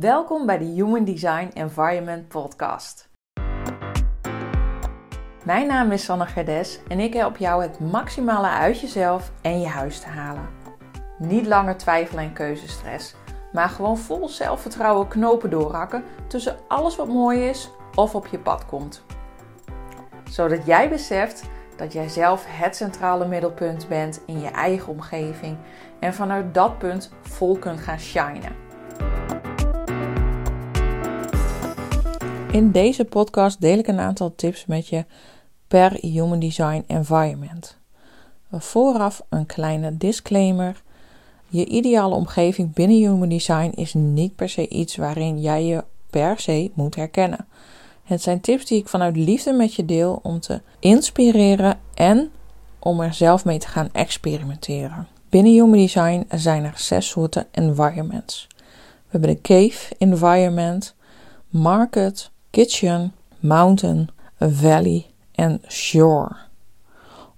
Welkom 0.00 0.46
bij 0.46 0.58
de 0.58 0.64
Human 0.64 1.04
Design 1.04 1.50
Environment 1.54 2.28
Podcast. 2.28 3.08
Mijn 5.44 5.66
naam 5.66 5.92
is 5.92 6.04
Sanne 6.04 6.26
Gerdes 6.26 6.80
en 6.88 7.00
ik 7.00 7.14
help 7.14 7.36
jou 7.36 7.62
het 7.62 7.80
maximale 7.80 8.48
uit 8.48 8.80
jezelf 8.80 9.32
en 9.42 9.60
je 9.60 9.66
huis 9.66 10.00
te 10.00 10.06
halen. 10.06 10.48
Niet 11.18 11.46
langer 11.46 11.76
twijfelen 11.76 12.24
en 12.24 12.32
keuzestress, 12.32 13.14
maar 13.52 13.68
gewoon 13.68 13.98
vol 13.98 14.28
zelfvertrouwen 14.28 15.08
knopen 15.08 15.50
doorhakken 15.50 16.04
tussen 16.26 16.56
alles 16.68 16.96
wat 16.96 17.08
mooi 17.08 17.48
is 17.48 17.70
of 17.94 18.14
op 18.14 18.26
je 18.26 18.38
pad 18.38 18.66
komt. 18.66 19.04
Zodat 20.30 20.66
jij 20.66 20.88
beseft 20.88 21.42
dat 21.76 21.92
jij 21.92 22.08
zelf 22.08 22.44
het 22.48 22.76
centrale 22.76 23.26
middelpunt 23.26 23.88
bent 23.88 24.20
in 24.26 24.40
je 24.40 24.48
eigen 24.48 24.92
omgeving 24.92 25.56
en 26.00 26.14
vanuit 26.14 26.54
dat 26.54 26.78
punt 26.78 27.12
vol 27.20 27.58
kunt 27.58 27.80
gaan 27.80 28.00
shinen. 28.00 28.65
In 32.56 32.70
deze 32.70 33.04
podcast 33.04 33.60
deel 33.60 33.78
ik 33.78 33.86
een 33.86 34.00
aantal 34.00 34.34
tips 34.34 34.66
met 34.66 34.88
je 34.88 35.04
per 35.68 35.92
Human 36.00 36.38
Design 36.38 36.84
Environment. 36.86 37.76
Vooraf 38.50 39.22
een 39.28 39.46
kleine 39.46 39.96
disclaimer. 39.96 40.82
Je 41.48 41.66
ideale 41.66 42.14
omgeving 42.14 42.74
binnen 42.74 42.96
Human 42.96 43.28
Design 43.28 43.72
is 43.74 43.94
niet 43.94 44.36
per 44.36 44.48
se 44.48 44.68
iets 44.68 44.96
waarin 44.96 45.40
jij 45.40 45.64
je 45.64 45.84
per 46.10 46.40
se 46.40 46.70
moet 46.74 46.94
herkennen. 46.94 47.46
Het 48.04 48.22
zijn 48.22 48.40
tips 48.40 48.64
die 48.64 48.78
ik 48.78 48.88
vanuit 48.88 49.16
liefde 49.16 49.52
met 49.52 49.74
je 49.74 49.84
deel 49.84 50.20
om 50.22 50.40
te 50.40 50.60
inspireren 50.78 51.78
en 51.94 52.30
om 52.78 53.00
er 53.00 53.14
zelf 53.14 53.44
mee 53.44 53.58
te 53.58 53.68
gaan 53.68 53.88
experimenteren. 53.92 55.06
Binnen 55.28 55.52
Human 55.52 55.78
Design 55.78 56.26
zijn 56.30 56.64
er 56.64 56.78
zes 56.78 57.08
soorten 57.08 57.46
environments. 57.50 58.46
We 58.56 58.64
hebben 59.08 59.30
de 59.30 59.40
cave 59.40 59.94
environment, 59.98 60.94
market, 61.48 62.30
kitchen, 62.56 63.12
mountain, 63.40 64.08
valley 64.38 65.06
en 65.34 65.60
shore. 65.68 66.36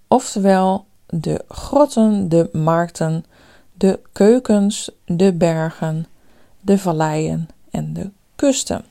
Oftewel 0.09 0.87
de 1.07 1.45
grotten, 1.49 2.29
de 2.29 2.49
markten, 2.53 3.25
de 3.75 4.01
keukens, 4.13 4.91
de 5.07 5.33
bergen, 5.33 6.07
de 6.61 6.79
valleien 6.79 7.49
en 7.71 7.93
de 7.93 8.11
kusten. 8.37 8.85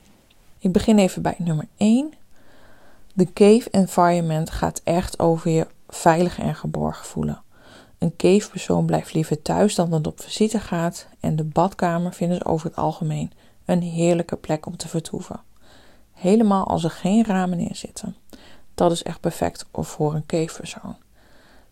Ik 0.58 0.72
begin 0.72 0.98
even 0.98 1.22
bij 1.22 1.34
nummer 1.38 1.66
1. 1.76 2.12
De 3.14 3.32
cave 3.32 3.70
environment 3.70 4.50
gaat 4.50 4.80
echt 4.84 5.18
over 5.18 5.50
je 5.50 5.66
veilig 5.88 6.38
en 6.38 6.54
geborgen 6.54 7.06
voelen. 7.06 7.42
Een 7.98 8.16
cavepersoon 8.16 8.86
blijft 8.86 9.14
liever 9.14 9.42
thuis 9.42 9.74
dan 9.74 9.90
dat 9.90 10.06
op 10.06 10.20
visite 10.20 10.60
gaat 10.60 11.06
en 11.20 11.36
de 11.36 11.44
badkamer 11.44 12.12
vinden 12.12 12.36
ze 12.36 12.44
over 12.44 12.66
het 12.66 12.76
algemeen 12.76 13.32
een 13.64 13.82
heerlijke 13.82 14.36
plek 14.36 14.66
om 14.66 14.76
te 14.76 14.88
vertoeven. 14.88 15.46
Helemaal 16.18 16.66
als 16.66 16.84
er 16.84 16.90
geen 16.90 17.24
ramen 17.24 17.58
in 17.58 17.76
zitten. 17.76 18.16
Dat 18.74 18.92
is 18.92 19.02
echt 19.02 19.20
perfect 19.20 19.64
voor 19.72 20.14
een 20.14 20.26
cavepersoon. 20.26 20.96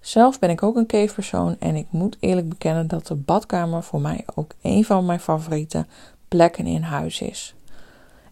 Zelf 0.01 0.39
ben 0.39 0.51
ik 0.51 0.63
ook 0.63 0.77
een 0.77 0.87
cavepersoon 0.87 1.57
en 1.59 1.77
ik 1.77 1.87
moet 1.91 2.17
eerlijk 2.21 2.49
bekennen 2.49 2.89
dat 2.89 3.07
de 3.07 3.15
badkamer 3.15 3.83
voor 3.83 4.01
mij 4.01 4.25
ook 4.35 4.51
een 4.63 4.85
van 4.85 5.07
mijn 5.07 5.21
favoriete 5.21 5.87
plekken 6.29 6.67
in 6.67 6.83
huis 6.83 7.21
is. 7.21 7.55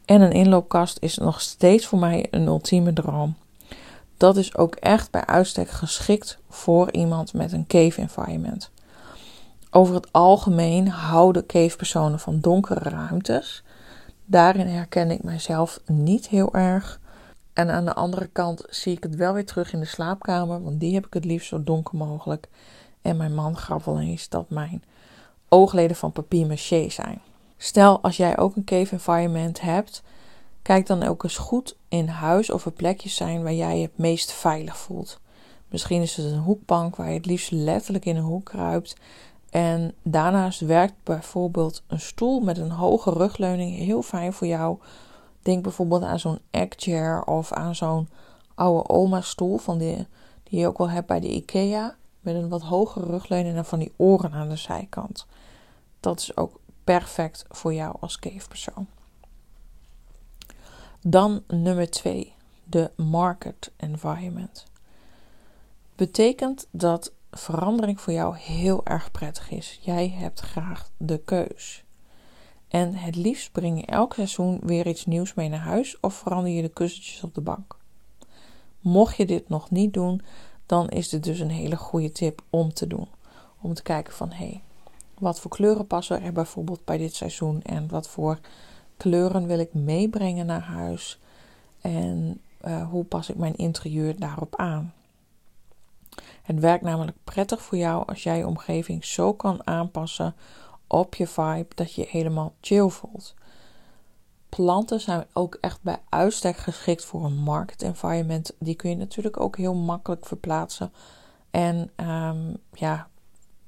En 0.04 0.20
een 0.20 0.32
inloopkast 0.32 0.98
is 1.00 1.16
nog 1.16 1.40
steeds 1.40 1.86
voor 1.86 1.98
mij 1.98 2.26
een 2.30 2.46
ultieme 2.46 2.92
droom. 2.92 3.36
Dat 4.16 4.36
is 4.36 4.56
ook 4.56 4.74
echt 4.74 5.10
bij 5.10 5.26
uitstek 5.26 5.70
geschikt 5.70 6.38
voor 6.48 6.92
iemand 6.92 7.32
met 7.32 7.52
een 7.52 7.66
cave 7.66 8.00
environment. 8.00 8.70
Over 9.70 9.94
het 9.94 10.12
algemeen 10.12 10.88
houden 10.88 11.46
cavepersonen 11.46 12.20
van 12.20 12.40
donkere 12.40 12.88
ruimtes 12.88 13.62
Daarin 14.24 14.66
herken 14.66 15.10
ik 15.10 15.22
mijzelf 15.22 15.80
niet 15.86 16.28
heel 16.28 16.54
erg. 16.54 17.00
En 17.52 17.70
aan 17.70 17.84
de 17.84 17.94
andere 17.94 18.26
kant 18.26 18.64
zie 18.68 18.96
ik 18.96 19.02
het 19.02 19.14
wel 19.14 19.32
weer 19.32 19.46
terug 19.46 19.72
in 19.72 19.80
de 19.80 19.86
slaapkamer, 19.86 20.62
want 20.62 20.80
die 20.80 20.94
heb 20.94 21.06
ik 21.06 21.14
het 21.14 21.24
liefst 21.24 21.48
zo 21.48 21.62
donker 21.62 21.96
mogelijk. 21.96 22.48
En 23.02 23.16
mijn 23.16 23.34
man 23.34 23.56
gaf 23.56 23.84
wel 23.84 24.00
eens 24.00 24.28
dat 24.28 24.50
mijn 24.50 24.82
oogleden 25.48 25.96
van 25.96 26.12
papier 26.12 26.46
maché 26.46 26.88
zijn. 26.88 27.20
Stel, 27.56 28.00
als 28.00 28.16
jij 28.16 28.38
ook 28.38 28.56
een 28.56 28.64
cave 28.64 28.92
environment 28.92 29.60
hebt, 29.60 30.02
kijk 30.62 30.86
dan 30.86 31.02
ook 31.02 31.22
eens 31.22 31.36
goed 31.36 31.76
in 31.88 32.08
huis 32.08 32.50
of 32.50 32.66
er 32.66 32.72
plekjes 32.72 33.16
zijn 33.16 33.42
waar 33.42 33.52
jij 33.52 33.76
je 33.76 33.82
het 33.82 33.98
meest 33.98 34.32
veilig 34.32 34.76
voelt. 34.76 35.20
Misschien 35.68 36.02
is 36.02 36.16
het 36.16 36.26
een 36.26 36.38
hoekbank 36.38 36.96
waar 36.96 37.08
je 37.08 37.16
het 37.16 37.26
liefst 37.26 37.50
letterlijk 37.50 38.04
in 38.04 38.16
een 38.16 38.22
hoek 38.22 38.44
kruipt 38.44 38.96
en 39.54 39.94
daarnaast 40.02 40.60
werkt 40.60 40.94
bijvoorbeeld 41.02 41.82
een 41.86 42.00
stoel 42.00 42.40
met 42.40 42.58
een 42.58 42.70
hoge 42.70 43.10
rugleuning 43.10 43.76
heel 43.76 44.02
fijn 44.02 44.32
voor 44.32 44.46
jou. 44.46 44.78
Denk 45.42 45.62
bijvoorbeeld 45.62 46.02
aan 46.02 46.18
zo'n 46.18 46.38
chair 46.50 47.24
of 47.24 47.52
aan 47.52 47.74
zo'n 47.74 48.08
oude 48.54 48.88
oma 48.88 49.20
stoel 49.20 49.58
van 49.58 49.78
die, 49.78 50.06
die 50.42 50.60
je 50.60 50.66
ook 50.66 50.78
wel 50.78 50.90
hebt 50.90 51.06
bij 51.06 51.20
de 51.20 51.30
IKEA. 51.30 51.96
Met 52.20 52.34
een 52.34 52.48
wat 52.48 52.62
hogere 52.62 53.06
rugleuning 53.06 53.56
en 53.56 53.64
van 53.64 53.78
die 53.78 53.92
oren 53.96 54.32
aan 54.32 54.48
de 54.48 54.56
zijkant. 54.56 55.26
Dat 56.00 56.20
is 56.20 56.36
ook 56.36 56.60
perfect 56.84 57.44
voor 57.48 57.74
jou 57.74 57.96
als 58.00 58.18
cavepersoon. 58.18 58.86
Dan 61.00 61.42
nummer 61.46 61.90
2, 61.90 62.32
de 62.64 62.90
market 62.96 63.70
environment. 63.76 64.64
Betekent 65.94 66.66
dat 66.70 67.12
verandering 67.38 68.00
voor 68.00 68.12
jou 68.12 68.36
heel 68.36 68.86
erg 68.86 69.10
prettig 69.10 69.50
is. 69.50 69.78
Jij 69.82 70.08
hebt 70.08 70.40
graag 70.40 70.90
de 70.96 71.18
keus. 71.18 71.84
En 72.68 72.94
het 72.94 73.16
liefst 73.16 73.52
breng 73.52 73.80
je 73.80 73.86
elk 73.86 74.14
seizoen 74.14 74.60
weer 74.62 74.86
iets 74.86 75.06
nieuws 75.06 75.34
mee 75.34 75.48
naar 75.48 75.60
huis 75.60 76.00
of 76.00 76.14
verander 76.14 76.52
je 76.52 76.62
de 76.62 76.68
kussentjes 76.68 77.22
op 77.22 77.34
de 77.34 77.40
bank. 77.40 77.76
Mocht 78.80 79.16
je 79.16 79.26
dit 79.26 79.48
nog 79.48 79.70
niet 79.70 79.92
doen, 79.92 80.22
dan 80.66 80.88
is 80.88 81.08
dit 81.08 81.24
dus 81.24 81.40
een 81.40 81.50
hele 81.50 81.76
goede 81.76 82.12
tip 82.12 82.42
om 82.50 82.72
te 82.72 82.86
doen. 82.86 83.08
Om 83.60 83.74
te 83.74 83.82
kijken 83.82 84.12
van 84.12 84.30
hé, 84.30 84.36
hey, 84.36 84.62
wat 85.18 85.40
voor 85.40 85.50
kleuren 85.50 85.86
passen 85.86 86.22
er 86.22 86.32
bijvoorbeeld 86.32 86.84
bij 86.84 86.98
dit 86.98 87.14
seizoen 87.14 87.62
en 87.62 87.88
wat 87.88 88.08
voor 88.08 88.38
kleuren 88.96 89.46
wil 89.46 89.58
ik 89.58 89.74
meebrengen 89.74 90.46
naar 90.46 90.62
huis 90.62 91.18
en 91.80 92.40
uh, 92.64 92.90
hoe 92.90 93.04
pas 93.04 93.30
ik 93.30 93.36
mijn 93.36 93.56
interieur 93.56 94.18
daarop 94.18 94.56
aan. 94.56 94.92
Het 96.42 96.60
werkt 96.60 96.84
namelijk 96.84 97.16
prettig 97.24 97.62
voor 97.62 97.78
jou 97.78 98.06
als 98.06 98.22
jij 98.22 98.38
je 98.38 98.46
omgeving 98.46 99.04
zo 99.04 99.34
kan 99.34 99.66
aanpassen 99.66 100.34
op 100.86 101.14
je 101.14 101.26
vibe 101.26 101.74
dat 101.74 101.94
je 101.94 102.06
helemaal 102.08 102.54
chill 102.60 102.88
voelt. 102.88 103.34
Planten 104.48 105.00
zijn 105.00 105.26
ook 105.32 105.58
echt 105.60 105.82
bij 105.82 105.98
uitstek 106.08 106.56
geschikt 106.56 107.04
voor 107.04 107.24
een 107.24 107.36
market 107.36 107.82
environment. 107.82 108.54
Die 108.58 108.74
kun 108.74 108.90
je 108.90 108.96
natuurlijk 108.96 109.40
ook 109.40 109.56
heel 109.56 109.74
makkelijk 109.74 110.26
verplaatsen. 110.26 110.92
En 111.50 111.90
um, 111.96 112.56
ja, 112.72 113.08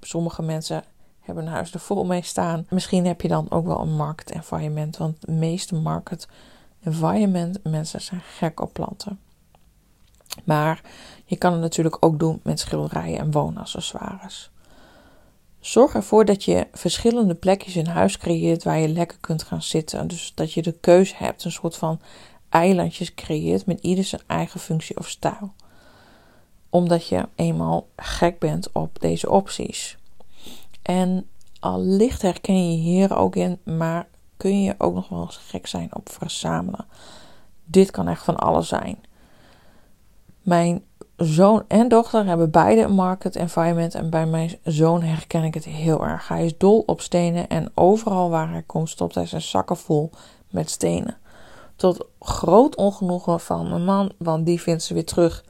sommige 0.01 0.43
mensen 0.43 0.85
hebben 1.21 1.47
een 1.47 1.53
huis 1.53 1.75
er 1.75 1.81
vol 1.81 2.05
mee 2.05 2.23
staan. 2.23 2.67
Misschien 2.71 3.07
heb 3.07 3.21
je 3.21 3.29
dan 3.29 3.51
ook 3.51 3.67
wel 3.67 3.81
een 3.81 3.97
market 3.97 4.31
environment. 4.31 4.97
Want 4.97 5.21
de 5.21 5.33
meeste 5.33 5.75
market 5.75 6.29
environment 6.83 7.65
mensen 7.65 8.01
zijn 8.01 8.21
gek 8.21 8.61
op 8.61 8.73
planten. 8.73 9.21
Maar 10.45 10.81
je 11.25 11.37
kan 11.37 11.53
het 11.53 11.61
natuurlijk 11.61 11.97
ook 12.01 12.19
doen 12.19 12.41
met 12.43 12.61
schilderijen 12.61 13.19
en 13.19 13.31
woonaccessoires. 13.31 14.51
Zorg 15.61 15.95
ervoor 15.95 16.25
dat 16.25 16.45
je 16.45 16.67
verschillende 16.73 17.35
plekjes 17.35 17.77
in 17.77 17.87
huis 17.87 18.19
creëert 18.19 18.65
waar 18.65 18.79
je 18.79 18.89
lekker 18.89 19.19
kunt 19.21 19.43
gaan 19.43 19.63
zitten. 19.63 20.09
Dus 20.09 20.33
dat 20.35 20.53
je 20.53 20.63
de 20.63 20.73
keuze 20.73 21.15
hebt, 21.17 21.45
een 21.45 21.53
soort 21.53 21.77
van 21.77 22.01
eilandjes 22.49 23.15
creëert 23.15 23.67
met 23.67 23.81
ieder 23.81 24.05
zijn 24.05 24.23
eigen 24.27 24.61
functie 24.61 24.99
of 24.99 25.09
stijl. 25.09 25.53
Omdat 26.71 27.09
je 27.09 27.29
eenmaal 27.35 27.89
gek 27.97 28.39
bent 28.39 28.73
op 28.73 29.01
deze 29.01 29.31
opties. 29.31 29.99
En 30.83 31.29
allicht 31.61 32.23
herken 32.23 32.71
je 32.71 32.79
hier 32.79 33.17
ook 33.17 33.37
in, 33.37 33.59
maar 33.65 34.09
kun 34.37 34.63
je 34.63 34.75
ook 34.79 34.95
nog 34.95 35.09
wel 35.09 35.27
gek 35.27 35.67
zijn 35.67 35.95
op 35.95 36.11
verzamelen. 36.11 36.87
Dit 37.65 37.91
kan 37.91 38.09
echt 38.09 38.25
van 38.25 38.37
alles 38.37 38.69
zijn. 38.69 38.99
Mijn 40.47 40.85
zoon 41.17 41.65
en 41.69 41.89
dochter 41.89 42.27
hebben 42.27 42.51
beide 42.51 42.81
een 42.81 42.95
market 42.95 43.37
environment. 43.37 43.95
En 43.95 44.11
bij 44.11 44.27
mijn 44.27 44.59
zoon 44.65 45.03
herken 45.03 45.45
ik 45.45 45.55
het 45.55 45.65
heel 45.65 46.05
erg. 46.05 46.29
Hij 46.29 46.45
is 46.45 46.59
dol 46.59 46.83
op 46.87 47.01
stenen 47.01 47.49
en 47.49 47.71
overal 47.75 48.31
waar 48.31 48.51
hij 48.51 48.63
komt 48.63 48.89
stopt 48.89 49.15
hij 49.15 49.27
zijn 49.27 49.43
zakken 49.43 49.77
vol 49.77 50.11
met 50.51 50.71
stenen. 50.71 51.17
Tot 51.77 52.07
groot 52.21 52.77
ongenoegen 52.77 53.41
van 53.41 53.69
mijn 53.69 53.85
man, 53.85 54.13
want 54.17 54.47
die 54.47 54.61
vindt 54.61 54.83
ze 54.83 54.95
weer 54.95 55.05
terug 55.05 55.45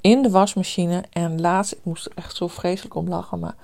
in 0.00 0.22
de 0.22 0.30
wasmachine. 0.30 1.04
En 1.10 1.40
laatst, 1.40 1.72
ik 1.72 1.84
moest 1.84 2.06
er 2.06 2.12
echt 2.14 2.36
zo 2.36 2.46
vreselijk 2.46 2.94
om 2.94 3.08
lachen, 3.08 3.38
maar 3.38 3.54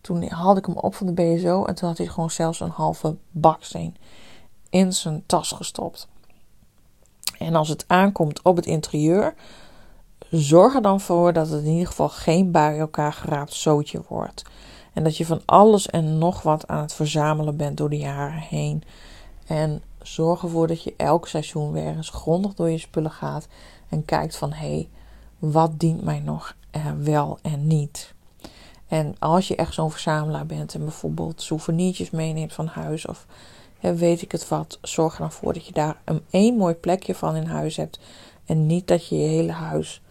toen 0.00 0.28
haalde 0.28 0.60
ik 0.60 0.66
hem 0.66 0.76
op 0.76 0.94
van 0.94 1.06
de 1.06 1.12
BSO 1.12 1.64
en 1.64 1.74
toen 1.74 1.88
had 1.88 1.98
hij 1.98 2.06
gewoon 2.06 2.30
zelfs 2.30 2.60
een 2.60 2.70
halve 2.70 3.16
baksteen 3.30 3.96
in 4.70 4.92
zijn 4.92 5.22
tas 5.26 5.52
gestopt. 5.52 6.08
En 7.38 7.54
als 7.54 7.68
het 7.68 7.84
aankomt 7.86 8.42
op 8.42 8.56
het 8.56 8.66
interieur, 8.66 9.34
zorg 10.30 10.74
er 10.74 10.82
dan 10.82 11.00
voor 11.00 11.32
dat 11.32 11.48
het 11.50 11.64
in 11.64 11.70
ieder 11.70 11.86
geval 11.86 12.08
geen 12.08 12.50
bij 12.50 12.78
elkaar 12.78 13.12
geraapt 13.12 13.52
zootje 13.52 14.02
wordt. 14.08 14.42
En 14.92 15.04
dat 15.04 15.16
je 15.16 15.26
van 15.26 15.42
alles 15.44 15.86
en 15.86 16.18
nog 16.18 16.42
wat 16.42 16.66
aan 16.66 16.80
het 16.80 16.94
verzamelen 16.94 17.56
bent 17.56 17.76
door 17.76 17.90
de 17.90 17.98
jaren 17.98 18.40
heen. 18.40 18.82
En 19.46 19.82
zorg 20.02 20.42
ervoor 20.42 20.66
dat 20.66 20.82
je 20.82 20.94
elk 20.96 21.28
seizoen 21.28 21.72
weer 21.72 21.96
eens 21.96 22.10
grondig 22.10 22.54
door 22.54 22.70
je 22.70 22.78
spullen 22.78 23.10
gaat 23.10 23.48
en 23.88 24.04
kijkt 24.04 24.36
van 24.36 24.52
hé, 24.52 24.66
hey, 24.66 24.88
wat 25.38 25.78
dient 25.80 26.04
mij 26.04 26.20
nog 26.20 26.56
wel 26.98 27.38
en 27.42 27.66
niet. 27.66 28.14
En 28.88 29.14
als 29.18 29.48
je 29.48 29.56
echt 29.56 29.74
zo'n 29.74 29.90
verzamelaar 29.90 30.46
bent 30.46 30.74
en 30.74 30.80
bijvoorbeeld 30.80 31.42
souvenirtjes 31.42 32.10
meeneemt 32.10 32.52
van 32.52 32.66
huis 32.66 33.06
of 33.06 33.26
weet 33.80 34.22
ik 34.22 34.32
het 34.32 34.48
wat, 34.48 34.78
zorg 34.82 35.14
er 35.14 35.20
dan 35.20 35.32
voor 35.32 35.52
dat 35.52 35.66
je 35.66 35.72
daar 35.72 36.00
een 36.04 36.22
één 36.30 36.56
mooi 36.56 36.74
plekje 36.74 37.14
van 37.14 37.36
in 37.36 37.46
huis 37.46 37.76
hebt. 37.76 38.00
En 38.44 38.66
niet 38.66 38.86
dat 38.86 39.06
je 39.06 39.16
je 39.16 39.28
hele 39.28 39.52
huis 39.52 40.02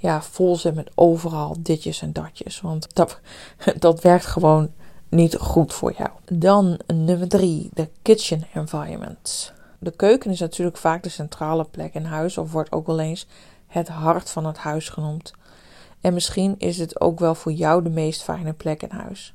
ja, 0.00 0.22
vol 0.22 0.56
zit 0.56 0.74
met 0.74 0.90
overal 0.94 1.56
ditjes 1.58 2.02
en 2.02 2.12
datjes. 2.12 2.60
Want 2.60 2.94
dat, 2.94 3.20
dat 3.78 4.00
werkt 4.00 4.26
gewoon 4.26 4.70
niet 5.08 5.36
goed 5.36 5.72
voor 5.74 5.92
jou. 5.96 6.10
Dan 6.32 6.78
nummer 6.86 7.28
drie, 7.28 7.70
de 7.72 7.88
kitchen 8.02 8.46
environment. 8.54 9.52
De 9.78 9.90
keuken 9.90 10.30
is 10.30 10.40
natuurlijk 10.40 10.76
vaak 10.76 11.02
de 11.02 11.08
centrale 11.08 11.64
plek 11.64 11.94
in 11.94 12.04
huis, 12.04 12.38
of 12.38 12.52
wordt 12.52 12.72
ook 12.72 12.86
wel 12.86 13.00
eens 13.00 13.26
het 13.66 13.88
hart 13.88 14.30
van 14.30 14.46
het 14.46 14.56
huis 14.56 14.88
genoemd. 14.88 15.32
En 16.00 16.14
misschien 16.14 16.54
is 16.58 16.78
het 16.78 17.00
ook 17.00 17.18
wel 17.18 17.34
voor 17.34 17.52
jou 17.52 17.82
de 17.82 17.90
meest 17.90 18.22
fijne 18.22 18.52
plek 18.52 18.82
in 18.82 18.90
huis. 18.90 19.34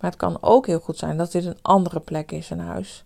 Maar 0.00 0.10
het 0.10 0.18
kan 0.18 0.38
ook 0.40 0.66
heel 0.66 0.80
goed 0.80 0.98
zijn 0.98 1.16
dat 1.16 1.32
dit 1.32 1.44
een 1.44 1.58
andere 1.62 2.00
plek 2.00 2.32
is 2.32 2.50
in 2.50 2.58
huis. 2.58 3.04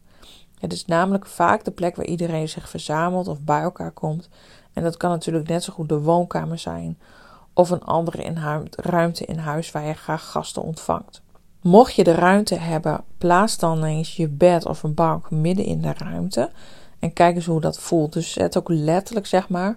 Het 0.59 0.73
is 0.73 0.85
namelijk 0.85 1.27
vaak 1.27 1.65
de 1.65 1.71
plek 1.71 1.97
waar 1.97 2.07
iedereen 2.07 2.49
zich 2.49 2.69
verzamelt 2.69 3.29
of 3.29 3.41
bij 3.41 3.61
elkaar 3.61 3.91
komt. 3.91 4.29
En 4.75 4.83
dat 4.83 4.97
kan 4.97 5.11
natuurlijk 5.11 5.49
net 5.49 5.65
zo 5.65 5.73
goed 5.73 5.89
de 5.89 6.01
woonkamer 6.01 6.59
zijn 6.59 6.99
of 7.53 7.71
een 7.71 7.83
andere 7.83 8.63
ruimte 8.71 9.25
in 9.25 9.39
huis 9.39 9.73
waar 9.73 9.87
je 9.87 9.95
graag 9.95 10.31
gasten 10.31 10.63
ontvangt. 10.63 11.23
Mocht 11.61 11.95
je 11.95 12.05
de 12.05 12.15
ruimte 12.15 12.55
hebben, 12.55 13.05
plaats 13.19 13.59
dan 13.59 13.85
eens 13.85 14.17
je 14.17 14.29
bed 14.29 14.67
of 14.67 14.83
een 14.83 14.95
bank 14.95 15.31
midden 15.31 15.65
in 15.65 15.81
de 15.81 15.93
ruimte 15.99 16.51
en 16.99 17.13
kijk 17.13 17.35
eens 17.35 17.47
hoe 17.47 17.61
dat 17.61 17.79
voelt. 17.79 18.13
Dus 18.13 18.33
zet 18.33 18.59
ook 18.59 18.69
letterlijk 18.69 19.27
zeg 19.27 19.49
maar 19.49 19.77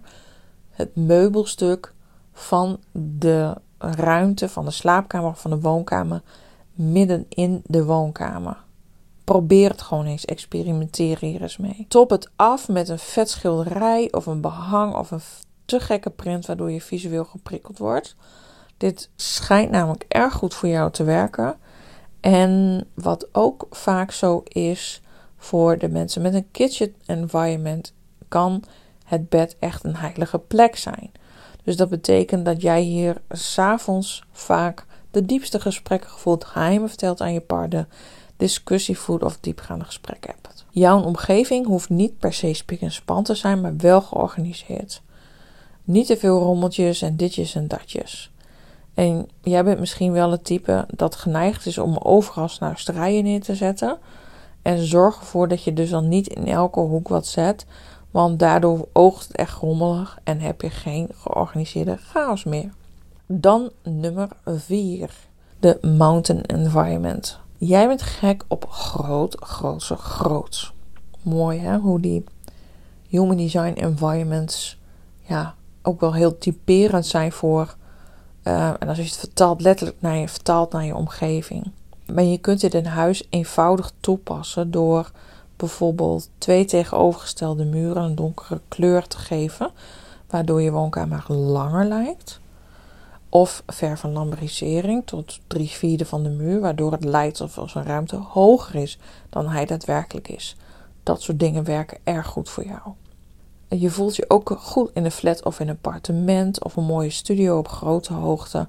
het 0.69 0.95
meubelstuk 0.95 1.93
van 2.33 2.79
de 2.91 3.53
ruimte 3.77 4.49
van 4.49 4.65
de 4.65 4.71
slaapkamer 4.71 5.29
of 5.29 5.41
van 5.41 5.51
de 5.51 5.59
woonkamer 5.59 6.21
midden 6.73 7.25
in 7.29 7.61
de 7.65 7.85
woonkamer. 7.85 8.57
Probeer 9.27 9.69
het 9.69 9.81
gewoon 9.81 10.05
eens. 10.05 10.25
Experimenteer 10.25 11.17
hier 11.19 11.41
eens 11.41 11.57
mee. 11.57 11.85
Top 11.87 12.09
het 12.09 12.29
af 12.35 12.67
met 12.67 12.89
een 12.89 12.99
vet 12.99 13.29
schilderij 13.29 14.11
of 14.11 14.25
een 14.25 14.41
behang 14.41 14.95
of 14.95 15.11
een 15.11 15.21
te 15.65 15.79
gekke 15.79 16.09
print 16.09 16.45
waardoor 16.45 16.71
je 16.71 16.81
visueel 16.81 17.25
geprikkeld 17.25 17.77
wordt. 17.77 18.15
Dit 18.77 19.09
schijnt 19.15 19.71
namelijk 19.71 20.05
erg 20.07 20.33
goed 20.33 20.53
voor 20.53 20.69
jou 20.69 20.91
te 20.91 21.03
werken. 21.03 21.57
En 22.19 22.83
wat 22.93 23.27
ook 23.31 23.67
vaak 23.69 24.11
zo 24.11 24.41
is 24.43 25.01
voor 25.37 25.77
de 25.77 25.89
mensen 25.89 26.21
met 26.21 26.33
een 26.33 26.51
kitchen 26.51 26.95
environment, 27.05 27.93
kan 28.27 28.63
het 29.05 29.29
bed 29.29 29.55
echt 29.59 29.83
een 29.83 29.95
heilige 29.95 30.39
plek 30.39 30.75
zijn. 30.75 31.11
Dus 31.63 31.75
dat 31.75 31.89
betekent 31.89 32.45
dat 32.45 32.61
jij 32.61 32.81
hier 32.81 33.21
s'avonds 33.29 34.23
vaak 34.31 34.85
de 35.11 35.25
diepste 35.25 35.59
gesprekken 35.59 36.09
gevoeld, 36.09 36.45
geheimen 36.45 36.89
vertelt 36.89 37.21
aan 37.21 37.33
je 37.33 37.41
partner, 37.41 37.87
discussie 38.37 38.97
voert 38.97 39.23
of 39.23 39.37
diepgaande 39.39 39.85
gesprekken 39.85 40.31
hebt. 40.31 40.65
Jouw 40.69 41.01
omgeving 41.01 41.65
hoeft 41.65 41.89
niet 41.89 42.19
per 42.19 42.33
se 42.33 42.53
spik 42.53 42.81
en 42.81 42.91
span 42.91 43.23
te 43.23 43.35
zijn, 43.35 43.61
maar 43.61 43.77
wel 43.77 44.01
georganiseerd. 44.01 45.01
Niet 45.83 46.07
te 46.07 46.17
veel 46.17 46.39
rommeltjes 46.39 47.01
en 47.01 47.15
ditjes 47.15 47.55
en 47.55 47.67
datjes. 47.67 48.31
En 48.93 49.29
jij 49.41 49.63
bent 49.63 49.79
misschien 49.79 50.11
wel 50.11 50.31
het 50.31 50.43
type 50.43 50.85
dat 50.95 51.15
geneigd 51.15 51.65
is 51.65 51.77
om 51.77 51.97
overal 51.97 52.47
snuisterijen 52.47 53.23
neer 53.23 53.41
te 53.41 53.55
zetten. 53.55 53.97
En 54.61 54.85
zorg 54.85 55.19
ervoor 55.19 55.47
dat 55.47 55.63
je 55.63 55.73
dus 55.73 55.89
dan 55.89 56.07
niet 56.07 56.27
in 56.27 56.47
elke 56.47 56.79
hoek 56.79 57.07
wat 57.07 57.27
zet. 57.27 57.65
Want 58.11 58.39
daardoor 58.39 58.87
oogt 58.93 59.27
het 59.27 59.35
echt 59.35 59.59
rommelig 59.59 60.19
en 60.23 60.39
heb 60.39 60.61
je 60.61 60.69
geen 60.69 61.09
georganiseerde 61.15 61.97
chaos 61.97 62.43
meer. 62.43 62.69
Dan 63.25 63.69
nummer 63.83 64.29
4. 64.45 65.09
De 65.59 65.77
mountain 65.81 66.41
environment. 66.41 67.39
Jij 67.57 67.87
bent 67.87 68.01
gek 68.01 68.43
op 68.47 68.69
groot, 68.69 69.35
grootse, 69.39 69.95
groots. 69.95 70.73
Mooi 71.21 71.59
hè, 71.59 71.77
hoe 71.77 71.99
die 71.99 72.23
human 73.07 73.37
design 73.37 73.73
environments 73.73 74.77
ja, 75.19 75.55
ook 75.81 75.99
wel 75.99 76.13
heel 76.13 76.37
typerend 76.37 77.05
zijn 77.05 77.31
voor. 77.31 77.75
Uh, 78.43 78.67
en 78.79 78.87
als 78.87 78.97
je 78.97 79.03
het 79.03 79.17
vertaalt, 79.17 79.61
letterlijk 79.61 80.01
naar 80.01 80.17
je, 80.17 80.27
vertaalt 80.27 80.71
naar 80.71 80.85
je 80.85 80.95
omgeving. 80.95 81.71
Maar 82.13 82.23
je 82.23 82.37
kunt 82.37 82.61
dit 82.61 82.73
in 82.73 82.85
huis 82.85 83.27
eenvoudig 83.29 83.91
toepassen 83.99 84.71
door 84.71 85.11
bijvoorbeeld 85.55 86.29
twee 86.37 86.65
tegenovergestelde 86.65 87.65
muren 87.65 88.03
een 88.03 88.15
donkere 88.15 88.61
kleur 88.67 89.07
te 89.07 89.17
geven, 89.17 89.71
waardoor 90.29 90.61
je 90.61 90.71
woonkamer 90.71 91.33
langer 91.33 91.85
lijkt. 91.85 92.39
Of 93.29 93.63
vervenlamberisering 93.67 95.01
tot 95.05 95.39
drie 95.47 95.69
vierde 95.69 96.05
van 96.05 96.23
de 96.23 96.29
muur, 96.29 96.59
waardoor 96.59 96.91
het 96.91 97.03
lijkt 97.03 97.41
alsof 97.41 97.75
een 97.75 97.83
ruimte 97.83 98.15
hoger 98.15 98.75
is 98.75 98.97
dan 99.29 99.47
hij 99.47 99.65
daadwerkelijk 99.65 100.27
is. 100.27 100.55
Dat 101.03 101.21
soort 101.21 101.39
dingen 101.39 101.63
werken 101.63 101.97
erg 102.03 102.27
goed 102.27 102.49
voor 102.49 102.65
jou. 102.65 102.81
Je 103.69 103.89
voelt 103.89 104.15
je 104.15 104.25
ook 104.27 104.57
goed 104.59 104.89
in 104.93 105.05
een 105.05 105.11
flat 105.11 105.45
of 105.45 105.59
in 105.59 105.67
een 105.67 105.75
appartement 105.75 106.63
of 106.63 106.75
een 106.75 106.83
mooie 106.83 107.09
studio 107.09 107.57
op 107.57 107.67
grote 107.67 108.13
hoogte. 108.13 108.67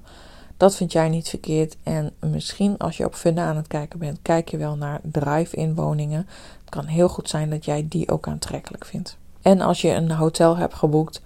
Dat 0.57 0.75
vind 0.75 0.91
jij 0.91 1.09
niet 1.09 1.29
verkeerd. 1.29 1.77
En 1.83 2.11
misschien 2.19 2.77
als 2.77 2.97
je 2.97 3.05
op 3.05 3.15
Funda 3.15 3.47
aan 3.47 3.55
het 3.55 3.67
kijken 3.67 3.99
bent, 3.99 4.19
kijk 4.21 4.49
je 4.49 4.57
wel 4.57 4.75
naar 4.75 4.99
drive-in 5.03 5.75
woningen. 5.75 6.27
Het 6.59 6.69
kan 6.69 6.85
heel 6.85 7.09
goed 7.09 7.29
zijn 7.29 7.49
dat 7.49 7.65
jij 7.65 7.85
die 7.89 8.11
ook 8.11 8.27
aantrekkelijk 8.27 8.85
vindt. 8.85 9.17
En 9.41 9.61
als 9.61 9.81
je 9.81 9.89
een 9.89 10.11
hotel 10.11 10.57
hebt 10.57 10.73
geboekt, 10.73 11.21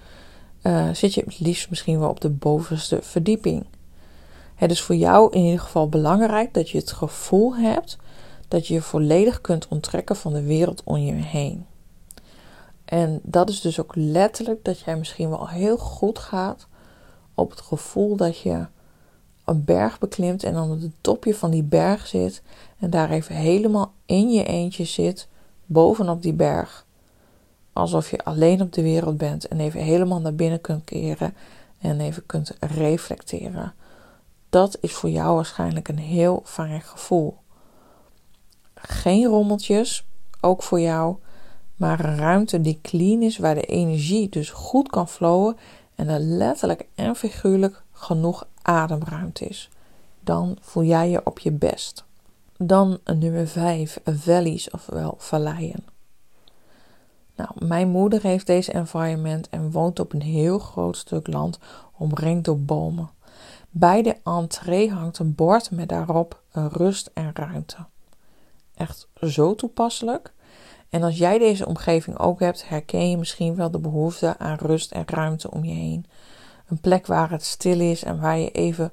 uh, 0.63 0.89
zit 0.93 1.13
je 1.13 1.21
het 1.25 1.39
liefst 1.39 1.69
misschien 1.69 1.99
wel 1.99 2.09
op 2.09 2.21
de 2.21 2.29
bovenste 2.29 2.99
verdieping. 3.01 3.65
Het 4.55 4.71
is 4.71 4.81
voor 4.81 4.95
jou 4.95 5.31
in 5.31 5.43
ieder 5.43 5.59
geval 5.59 5.89
belangrijk 5.89 6.53
dat 6.53 6.69
je 6.69 6.77
het 6.77 6.91
gevoel 6.91 7.55
hebt 7.55 7.97
dat 8.47 8.67
je 8.67 8.73
je 8.73 8.81
volledig 8.81 9.41
kunt 9.41 9.67
onttrekken 9.67 10.15
van 10.15 10.33
de 10.33 10.43
wereld 10.43 10.81
om 10.83 10.97
je 10.97 11.11
heen. 11.13 11.65
En 12.85 13.19
dat 13.23 13.49
is 13.49 13.61
dus 13.61 13.79
ook 13.79 13.95
letterlijk 13.95 14.65
dat 14.65 14.79
jij 14.79 14.97
misschien 14.97 15.29
wel 15.29 15.47
heel 15.47 15.77
goed 15.77 16.19
gaat 16.19 16.67
op 17.33 17.49
het 17.49 17.61
gevoel 17.61 18.15
dat 18.15 18.39
je 18.39 18.65
een 19.45 19.63
berg 19.63 19.99
beklimt 19.99 20.43
en 20.43 20.53
dan 20.53 20.71
op 20.71 20.81
het 20.81 20.91
topje 21.01 21.35
van 21.35 21.51
die 21.51 21.63
berg 21.63 22.07
zit 22.07 22.41
en 22.79 22.89
daar 22.89 23.09
even 23.09 23.35
helemaal 23.35 23.93
in 24.05 24.31
je 24.31 24.43
eentje 24.43 24.85
zit 24.85 25.27
bovenop 25.65 26.21
die 26.21 26.33
berg 26.33 26.85
alsof 27.73 28.11
je 28.11 28.23
alleen 28.23 28.61
op 28.61 28.73
de 28.73 28.81
wereld 28.81 29.17
bent 29.17 29.47
en 29.47 29.59
even 29.59 29.79
helemaal 29.79 30.19
naar 30.19 30.35
binnen 30.35 30.61
kunt 30.61 30.83
keren 30.83 31.33
en 31.79 31.99
even 31.99 32.25
kunt 32.25 32.55
reflecteren. 32.59 33.73
Dat 34.49 34.77
is 34.81 34.93
voor 34.93 35.09
jou 35.09 35.35
waarschijnlijk 35.35 35.87
een 35.87 35.99
heel 35.99 36.41
fijn 36.45 36.81
gevoel. 36.81 37.37
Geen 38.75 39.25
rommeltjes, 39.25 40.05
ook 40.41 40.63
voor 40.63 40.79
jou, 40.79 41.15
maar 41.75 42.05
een 42.05 42.17
ruimte 42.17 42.61
die 42.61 42.79
clean 42.81 43.21
is, 43.21 43.37
waar 43.37 43.55
de 43.55 43.65
energie 43.65 44.29
dus 44.29 44.49
goed 44.49 44.89
kan 44.89 45.07
flowen 45.07 45.57
en 45.95 46.07
er 46.07 46.19
letterlijk 46.19 46.85
en 46.95 47.15
figuurlijk 47.15 47.83
genoeg 47.91 48.47
ademruimte 48.61 49.45
is. 49.45 49.69
Dan 50.19 50.57
voel 50.61 50.83
jij 50.83 51.09
je 51.09 51.25
op 51.25 51.39
je 51.39 51.51
best. 51.51 52.03
Dan 52.57 52.99
nummer 53.05 53.47
5, 53.47 53.99
valleys, 54.05 54.69
ofwel 54.69 55.15
valleien. 55.17 55.92
Nou, 57.35 57.49
mijn 57.65 57.89
moeder 57.89 58.21
heeft 58.21 58.47
deze 58.47 58.71
environment 58.71 59.49
en 59.49 59.71
woont 59.71 59.99
op 59.99 60.13
een 60.13 60.21
heel 60.21 60.59
groot 60.59 60.97
stuk 60.97 61.27
land 61.27 61.59
omringd 61.97 62.45
door 62.45 62.59
bomen. 62.59 63.09
Bij 63.69 64.01
de 64.01 64.17
entree 64.23 64.91
hangt 64.91 65.19
een 65.19 65.35
bord 65.35 65.71
met 65.71 65.89
daarop 65.89 66.41
rust 66.51 67.09
en 67.13 67.31
ruimte. 67.33 67.77
Echt 68.75 69.07
zo 69.21 69.55
toepasselijk. 69.55 70.33
En 70.89 71.03
als 71.03 71.17
jij 71.17 71.37
deze 71.37 71.65
omgeving 71.65 72.19
ook 72.19 72.39
hebt, 72.39 72.67
herken 72.67 73.09
je 73.09 73.17
misschien 73.17 73.55
wel 73.55 73.71
de 73.71 73.79
behoefte 73.79 74.37
aan 74.37 74.57
rust 74.57 74.91
en 74.91 75.03
ruimte 75.05 75.51
om 75.51 75.63
je 75.63 75.73
heen. 75.73 76.05
Een 76.67 76.79
plek 76.79 77.07
waar 77.07 77.29
het 77.29 77.43
stil 77.43 77.79
is 77.79 78.03
en 78.03 78.19
waar 78.19 78.37
je 78.37 78.51
even 78.51 78.91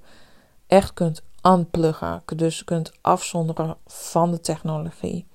echt 0.66 0.92
kunt 0.92 1.22
unpluggen, 1.42 2.22
dus 2.36 2.64
kunt 2.64 2.92
afzonderen 3.00 3.76
van 3.86 4.30
de 4.30 4.40
technologie. 4.40 5.26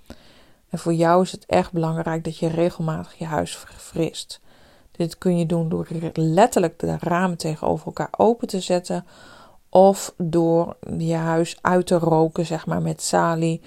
En 0.75 0.82
voor 0.82 0.94
jou 0.94 1.22
is 1.22 1.32
het 1.32 1.46
echt 1.46 1.72
belangrijk 1.72 2.24
dat 2.24 2.38
je 2.38 2.48
regelmatig 2.48 3.17
je 3.17 3.25
huis 3.25 3.58
verfrist. 3.58 4.39
Dit 4.91 5.17
kun 5.17 5.38
je 5.38 5.46
doen 5.46 5.70
door 5.70 5.88
letterlijk 6.13 6.79
de 6.79 6.98
ramen 7.00 7.38
tegenover 7.38 7.86
elkaar 7.86 8.10
open 8.17 8.48
te 8.48 8.60
zetten. 8.60 9.05
Of 9.70 10.13
door 10.17 10.75
je 10.98 11.13
huis 11.13 11.58
uit 11.62 11.88
te 11.88 11.98
roken, 11.98 12.46
zeg 12.46 12.65
maar 12.65 12.82
met 12.82 13.01
salie. 13.01 13.62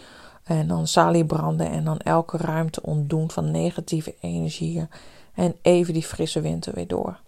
En 0.44 0.68
dan 0.68 0.86
salie 0.86 1.24
branden 1.24 1.70
en 1.70 1.84
dan 1.84 1.98
elke 1.98 2.36
ruimte 2.36 2.82
ontdoen 2.82 3.30
van 3.30 3.50
negatieve 3.50 4.14
energieën. 4.20 4.88
En 5.34 5.56
even 5.62 5.92
die 5.94 6.02
frisse 6.02 6.40
winter 6.40 6.74
weer 6.74 6.86
door. 6.86 7.20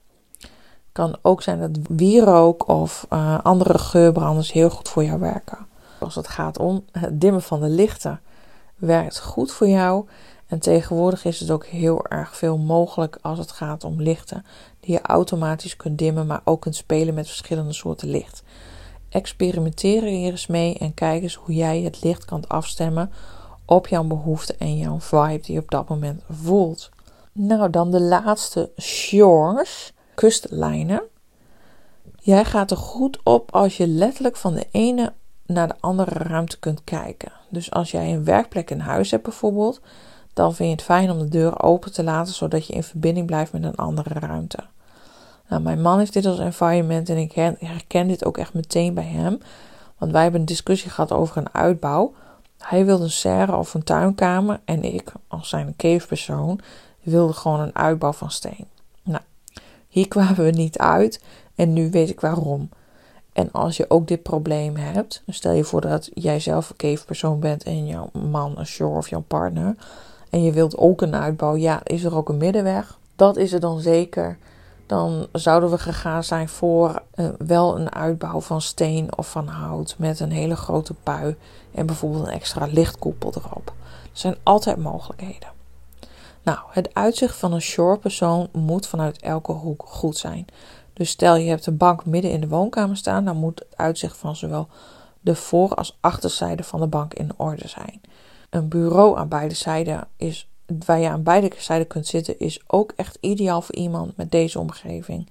Kan 0.93 1.17
ook 1.23 1.43
zijn 1.43 1.61
dat 1.61 1.79
wierook 1.89 2.69
of 2.69 3.07
uh, 3.13 3.39
andere 3.43 3.79
geurbranders 3.79 4.53
heel 4.53 4.71
goed 4.71 4.89
voor 4.89 5.05
jou 5.05 5.21
werken. 5.21 5.67
Als 6.01 6.15
het 6.15 6.29
gaat 6.29 6.59
om 6.59 6.85
het 6.93 7.21
dimmen 7.21 7.43
van 7.43 7.61
de 7.61 7.69
lichten 7.69 8.21
werkt 8.81 9.21
goed 9.21 9.53
voor 9.53 9.69
jou. 9.69 10.07
En 10.47 10.59
tegenwoordig 10.59 11.25
is 11.25 11.41
het 11.41 11.51
ook 11.51 11.67
heel 11.67 12.07
erg 12.07 12.37
veel 12.37 12.59
mogelijk 12.59 13.19
als 13.23 13.39
het 13.39 13.51
gaat 13.51 13.85
om 13.85 14.03
lichten, 14.03 14.45
die 14.81 14.93
je 14.93 15.03
automatisch 15.03 15.77
kunt 15.77 15.99
dimmen, 15.99 16.27
maar 16.27 16.41
ook 16.45 16.61
kunt 16.61 16.77
spelen 16.77 17.15
met 17.15 17.27
verschillende 17.27 17.73
soorten 17.73 18.09
licht. 18.09 18.43
Experimenteer 19.09 20.03
hier 20.03 20.31
eens 20.31 20.47
mee 20.47 20.79
en 20.79 20.95
kijk 20.95 21.23
eens 21.23 21.35
hoe 21.35 21.55
jij 21.55 21.81
het 21.81 22.03
licht 22.03 22.25
kan 22.25 22.45
afstemmen 22.49 23.13
op 23.65 23.89
jouw 23.89 24.05
behoeften 24.05 24.59
en 24.59 24.77
jouw 24.77 25.01
vibe 25.01 25.41
die 25.43 25.55
je 25.55 25.61
op 25.61 25.71
dat 25.71 25.89
moment 25.89 26.23
voelt. 26.31 26.91
Nou, 27.33 27.71
dan 27.71 27.91
de 27.91 28.01
laatste 28.01 28.71
shores, 28.81 29.93
kustlijnen. 30.15 31.03
Jij 32.21 32.45
gaat 32.45 32.71
er 32.71 32.77
goed 32.77 33.19
op 33.23 33.55
als 33.55 33.77
je 33.77 33.87
letterlijk 33.87 34.37
van 34.37 34.55
de 34.55 34.67
ene 34.71 35.13
naar 35.53 35.69
de 35.69 35.75
andere 35.81 36.11
ruimte 36.11 36.59
kunt 36.59 36.85
kijken. 36.85 37.33
Dus 37.49 37.71
als 37.71 37.91
jij 37.91 38.13
een 38.13 38.25
werkplek 38.25 38.71
in 38.71 38.81
huis 38.81 39.11
hebt 39.11 39.23
bijvoorbeeld, 39.23 39.81
dan 40.33 40.55
vind 40.55 40.69
je 40.69 40.75
het 40.75 40.85
fijn 40.85 41.11
om 41.11 41.19
de 41.19 41.29
deur 41.29 41.63
open 41.63 41.93
te 41.93 42.03
laten 42.03 42.35
zodat 42.35 42.67
je 42.67 42.73
in 42.73 42.83
verbinding 42.83 43.27
blijft 43.27 43.53
met 43.53 43.65
een 43.65 43.77
andere 43.77 44.19
ruimte. 44.19 44.59
Nou, 45.49 45.63
mijn 45.63 45.83
man 45.83 45.99
heeft 45.99 46.13
dit 46.13 46.27
als 46.27 46.39
environment 46.39 47.09
en 47.09 47.17
ik 47.17 47.33
herken 47.59 48.09
dit 48.09 48.25
ook 48.25 48.39
echt 48.39 48.55
meteen 48.55 48.95
bij 48.95 49.05
hem. 49.05 49.41
Want 49.99 50.13
wij 50.13 50.23
hebben 50.23 50.41
een 50.41 50.47
discussie 50.47 50.91
gehad 50.91 51.13
over 51.13 51.37
een 51.37 51.55
uitbouw. 51.55 52.15
Hij 52.59 52.85
wilde 52.85 53.05
een 53.05 53.11
serre 53.11 53.57
of 53.57 53.75
een 53.75 53.85
tuinkamer 53.85 54.61
en 54.65 54.83
ik, 54.83 55.13
als 55.29 55.49
zijn 55.49 55.75
cavepersoon, 55.77 56.61
wilde 57.03 57.33
gewoon 57.33 57.61
een 57.61 57.75
uitbouw 57.75 58.13
van 58.13 58.31
steen. 58.31 58.67
Nou, 59.03 59.23
hier 59.89 60.09
kwamen 60.15 60.45
we 60.45 60.51
niet 60.51 60.79
uit 60.79 61.23
en 61.55 61.73
nu 61.73 61.91
weet 61.91 62.11
ik 62.11 62.21
waarom. 62.21 62.69
En 63.41 63.53
als 63.53 63.77
je 63.77 63.91
ook 63.91 64.09
dit 64.09 64.23
probleem 64.23 64.77
hebt, 64.77 65.23
stel 65.27 65.53
je 65.53 65.65
voor 65.65 65.81
dat 65.81 66.11
jij 66.15 66.41
zelf 66.41 66.71
een 66.71 66.77
cavepersoon 66.77 67.41
bent 67.41 67.63
en 67.63 67.87
jouw 67.87 68.11
man 68.13 68.59
een 68.59 68.67
shore 68.67 68.97
of 68.97 69.09
jouw 69.09 69.25
partner, 69.27 69.75
en 70.31 70.43
je 70.43 70.53
wilt 70.53 70.77
ook 70.77 71.03
een 71.03 71.15
uitbouw, 71.15 71.57
ja, 71.57 71.81
is 71.85 72.05
er 72.05 72.17
ook 72.17 72.29
een 72.29 72.37
middenweg? 72.37 72.99
Dat 73.17 73.37
is 73.37 73.53
er 73.53 73.61
dan 73.61 73.81
zeker. 73.81 74.39
Dan 74.87 75.27
zouden 75.33 75.71
we 75.71 75.79
gegaan 75.79 76.25
zijn 76.25 76.49
voor 76.49 77.03
uh, 77.15 77.29
wel 77.39 77.79
een 77.79 77.95
uitbouw 77.95 78.41
van 78.41 78.61
steen 78.61 79.17
of 79.17 79.31
van 79.31 79.47
hout 79.47 79.95
met 79.99 80.21
een 80.21 80.33
hele 80.33 80.57
grote 80.57 80.95
pui 80.95 81.37
en 81.75 81.87
bijvoorbeeld 81.87 82.27
een 82.27 82.33
extra 82.33 82.67
lichtkoepel 82.67 83.33
erop. 83.35 83.73
Er 84.03 84.09
zijn 84.13 84.37
altijd 84.43 84.77
mogelijkheden. 84.77 85.49
Nou, 86.43 86.59
het 86.71 86.95
uitzicht 86.95 87.37
van 87.37 87.53
een 87.53 87.61
shore 87.61 87.99
persoon 87.99 88.49
moet 88.53 88.87
vanuit 88.87 89.21
elke 89.21 89.53
hoek 89.53 89.83
goed 89.87 90.17
zijn. 90.17 90.47
Dus 91.01 91.11
stel 91.11 91.37
je 91.37 91.49
hebt 91.49 91.67
een 91.67 91.77
bank 91.77 92.07
midden 92.07 92.31
in 92.31 92.41
de 92.41 92.49
woonkamer 92.49 92.97
staan, 92.97 93.25
dan 93.25 93.37
moet 93.37 93.59
het 93.59 93.77
uitzicht 93.77 94.17
van 94.17 94.37
zowel 94.37 94.69
de 95.21 95.35
voor- 95.35 95.75
als 95.75 95.99
achterzijde 96.01 96.63
van 96.63 96.81
de 96.81 96.87
bank 96.87 97.15
in 97.15 97.31
orde 97.37 97.69
zijn. 97.69 98.01
Een 98.51 98.69
bureau 98.69 99.19
aan 99.19 99.29
beide 99.29 99.55
zijden 99.55 100.09
is, 100.17 100.49
waar 100.87 100.99
je 100.99 101.09
aan 101.09 101.23
beide 101.23 101.51
zijden 101.59 101.87
kunt 101.87 102.07
zitten, 102.07 102.39
is 102.39 102.61
ook 102.67 102.93
echt 102.97 103.19
ideaal 103.21 103.63
voor 103.63 103.75
iemand 103.75 104.17
met 104.17 104.31
deze 104.31 104.59
omgeving. 104.59 105.29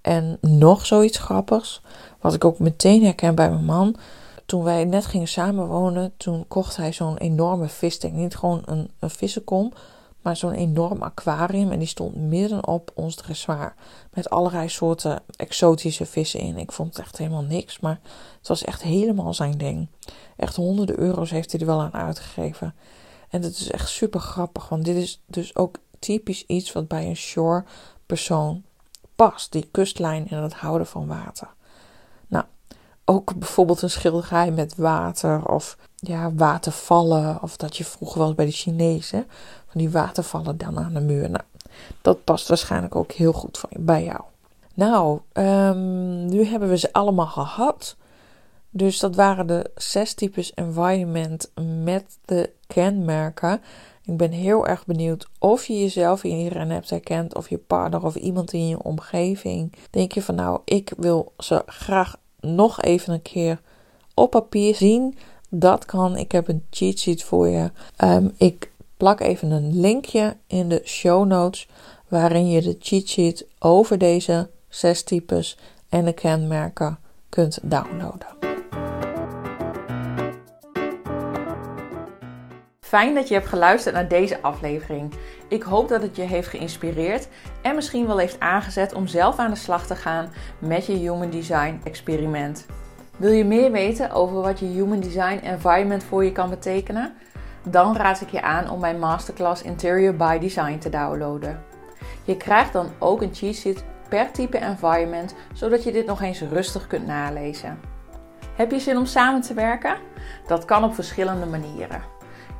En 0.00 0.38
nog 0.40 0.86
zoiets 0.86 1.18
grappigs, 1.18 1.80
wat 2.20 2.34
ik 2.34 2.44
ook 2.44 2.58
meteen 2.58 3.04
herken 3.04 3.34
bij 3.34 3.50
mijn 3.50 3.64
man. 3.64 3.96
Toen 4.46 4.62
wij 4.62 4.84
net 4.84 5.06
gingen 5.06 5.28
samenwonen, 5.28 6.12
toen 6.16 6.44
kocht 6.48 6.76
hij 6.76 6.92
zo'n 6.92 7.16
enorme 7.16 7.68
vistank. 7.68 8.12
Niet 8.12 8.36
gewoon 8.36 8.62
een, 8.64 8.90
een 8.98 9.10
vissenkom, 9.10 9.72
maar 10.24 10.36
zo'n 10.36 10.52
enorm 10.52 11.02
aquarium. 11.02 11.72
En 11.72 11.78
die 11.78 11.88
stond 11.88 12.16
midden 12.16 12.66
op 12.66 12.90
ons 12.94 13.14
dressoir. 13.14 13.74
Met 14.12 14.30
allerlei 14.30 14.68
soorten 14.68 15.22
exotische 15.36 16.06
vissen 16.06 16.40
in. 16.40 16.58
Ik 16.58 16.72
vond 16.72 16.96
het 16.96 17.04
echt 17.04 17.18
helemaal 17.18 17.42
niks. 17.42 17.80
Maar 17.80 18.00
het 18.38 18.48
was 18.48 18.64
echt 18.64 18.82
helemaal 18.82 19.34
zijn 19.34 19.58
ding. 19.58 19.88
Echt 20.36 20.56
honderden 20.56 20.98
euro's 20.98 21.30
heeft 21.30 21.52
hij 21.52 21.60
er 21.60 21.66
wel 21.66 21.80
aan 21.80 21.94
uitgegeven. 21.94 22.74
En 23.28 23.40
dat 23.40 23.50
is 23.50 23.70
echt 23.70 23.88
super 23.88 24.20
grappig. 24.20 24.68
Want 24.68 24.84
dit 24.84 24.96
is 24.96 25.22
dus 25.26 25.56
ook 25.56 25.76
typisch 25.98 26.44
iets 26.46 26.72
wat 26.72 26.88
bij 26.88 27.06
een 27.06 27.16
shore 27.16 27.64
persoon 28.06 28.62
past. 29.16 29.52
Die 29.52 29.68
kustlijn 29.70 30.28
en 30.28 30.42
het 30.42 30.54
houden 30.54 30.86
van 30.86 31.06
water. 31.06 31.48
Nou, 32.26 32.44
ook 33.04 33.38
bijvoorbeeld 33.38 33.82
een 33.82 33.90
schilderij 33.90 34.50
met 34.50 34.76
water 34.76 35.48
of 35.48 35.76
ja, 35.96 36.32
watervallen. 36.32 37.42
Of 37.42 37.56
dat 37.56 37.76
je 37.76 37.84
vroeger 37.84 38.18
wel 38.18 38.34
bij 38.34 38.46
de 38.46 38.52
Chinezen 38.52 39.26
van 39.74 39.82
die 39.82 39.90
watervallen 39.90 40.56
dan 40.56 40.78
aan 40.78 40.94
de 40.94 41.00
muur. 41.00 41.30
Nou, 41.30 41.44
dat 42.02 42.24
past 42.24 42.48
waarschijnlijk 42.48 42.96
ook 42.96 43.12
heel 43.12 43.32
goed 43.32 43.60
bij 43.70 44.04
jou. 44.04 44.20
Nou, 44.74 45.20
um, 45.32 46.26
nu 46.26 46.44
hebben 46.44 46.68
we 46.68 46.78
ze 46.78 46.92
allemaal 46.92 47.26
gehad. 47.26 47.96
Dus 48.70 48.98
dat 48.98 49.14
waren 49.14 49.46
de 49.46 49.70
zes 49.74 50.14
types 50.14 50.54
environment 50.54 51.50
met 51.82 52.18
de 52.24 52.50
kenmerken. 52.66 53.60
Ik 54.04 54.16
ben 54.16 54.30
heel 54.30 54.66
erg 54.66 54.86
benieuwd 54.86 55.28
of 55.38 55.66
je 55.66 55.80
jezelf 55.80 56.22
hierin 56.22 56.70
hebt 56.70 56.90
herkend, 56.90 57.34
of 57.34 57.48
je 57.48 57.58
partner 57.58 58.04
of 58.04 58.14
iemand 58.14 58.52
in 58.52 58.68
je 58.68 58.82
omgeving. 58.82 59.72
Denk 59.90 60.12
je 60.12 60.22
van 60.22 60.34
nou, 60.34 60.60
ik 60.64 60.92
wil 60.96 61.32
ze 61.38 61.62
graag 61.66 62.16
nog 62.40 62.82
even 62.82 63.12
een 63.12 63.22
keer 63.22 63.60
op 64.14 64.30
papier 64.30 64.74
zien. 64.74 65.16
Dat 65.48 65.84
kan. 65.84 66.16
Ik 66.16 66.32
heb 66.32 66.48
een 66.48 66.64
cheat 66.70 66.98
sheet 66.98 67.24
voor 67.24 67.48
je. 67.48 67.70
Um, 68.04 68.32
ik 68.36 68.72
plak 68.96 69.20
even 69.20 69.50
een 69.50 69.80
linkje 69.80 70.36
in 70.46 70.68
de 70.68 70.80
show 70.84 71.26
notes 71.26 71.68
waarin 72.08 72.50
je 72.50 72.62
de 72.62 72.76
cheat 72.78 73.08
sheet 73.08 73.46
over 73.58 73.98
deze 73.98 74.50
zes 74.68 75.02
types 75.02 75.58
en 75.88 76.04
de 76.04 76.12
kenmerken 76.12 76.98
kunt 77.28 77.58
downloaden. 77.62 78.26
Fijn 82.80 83.14
dat 83.14 83.28
je 83.28 83.34
hebt 83.34 83.46
geluisterd 83.46 83.94
naar 83.94 84.08
deze 84.08 84.42
aflevering. 84.42 85.12
Ik 85.48 85.62
hoop 85.62 85.88
dat 85.88 86.02
het 86.02 86.16
je 86.16 86.22
heeft 86.22 86.48
geïnspireerd 86.48 87.28
en 87.62 87.74
misschien 87.74 88.06
wel 88.06 88.18
heeft 88.18 88.40
aangezet 88.40 88.94
om 88.94 89.06
zelf 89.06 89.38
aan 89.38 89.50
de 89.50 89.56
slag 89.56 89.86
te 89.86 89.94
gaan 89.94 90.32
met 90.58 90.86
je 90.86 90.92
Human 90.92 91.30
Design 91.30 91.80
experiment. 91.84 92.66
Wil 93.16 93.32
je 93.32 93.44
meer 93.44 93.70
weten 93.70 94.10
over 94.10 94.40
wat 94.40 94.58
je 94.58 94.66
Human 94.66 95.00
Design 95.00 95.38
Environment 95.42 96.04
voor 96.04 96.24
je 96.24 96.32
kan 96.32 96.50
betekenen? 96.50 97.14
Dan 97.68 97.96
raad 97.96 98.20
ik 98.20 98.30
je 98.30 98.42
aan 98.42 98.70
om 98.70 98.80
mijn 98.80 98.98
masterclass 98.98 99.62
Interior 99.62 100.16
by 100.16 100.38
Design 100.38 100.78
te 100.78 100.88
downloaden. 100.88 101.64
Je 102.24 102.36
krijgt 102.36 102.72
dan 102.72 102.88
ook 102.98 103.22
een 103.22 103.34
cheat 103.34 103.54
sheet 103.54 103.84
per 104.08 104.30
type 104.30 104.58
environment, 104.58 105.34
zodat 105.52 105.84
je 105.84 105.92
dit 105.92 106.06
nog 106.06 106.22
eens 106.22 106.40
rustig 106.40 106.86
kunt 106.86 107.06
nalezen. 107.06 107.80
Heb 108.56 108.70
je 108.70 108.78
zin 108.78 108.96
om 108.96 109.06
samen 109.06 109.40
te 109.40 109.54
werken? 109.54 109.96
Dat 110.46 110.64
kan 110.64 110.84
op 110.84 110.94
verschillende 110.94 111.46
manieren. 111.46 112.02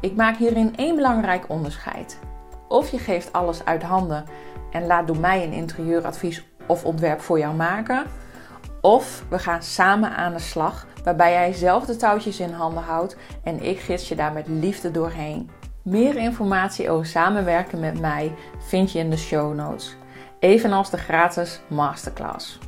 Ik 0.00 0.16
maak 0.16 0.36
hierin 0.36 0.76
één 0.76 0.96
belangrijk 0.96 1.44
onderscheid. 1.48 2.18
Of 2.68 2.90
je 2.90 2.98
geeft 2.98 3.32
alles 3.32 3.64
uit 3.64 3.82
handen 3.82 4.24
en 4.70 4.86
laat 4.86 5.06
door 5.06 5.18
mij 5.18 5.44
een 5.44 5.52
interieuradvies 5.52 6.44
of 6.66 6.84
ontwerp 6.84 7.20
voor 7.20 7.38
jou 7.38 7.54
maken. 7.54 8.06
Of 8.80 9.24
we 9.28 9.38
gaan 9.38 9.62
samen 9.62 10.16
aan 10.16 10.32
de 10.32 10.38
slag, 10.38 10.86
waarbij 11.04 11.32
jij 11.32 11.52
zelf 11.52 11.84
de 11.84 11.96
touwtjes 11.96 12.40
in 12.40 12.52
handen 12.52 12.82
houdt 12.82 13.16
en 13.42 13.62
ik 13.62 13.78
gids 13.78 14.08
je 14.08 14.14
daar 14.14 14.32
met 14.32 14.48
liefde 14.48 14.90
doorheen. 14.90 15.50
Meer 15.82 16.16
informatie 16.16 16.90
over 16.90 17.06
samenwerken 17.06 17.80
met 17.80 18.00
mij 18.00 18.34
vind 18.58 18.92
je 18.92 18.98
in 18.98 19.10
de 19.10 19.16
show 19.16 19.54
notes, 19.54 19.96
evenals 20.38 20.90
de 20.90 20.98
gratis 20.98 21.60
masterclass. 21.68 22.58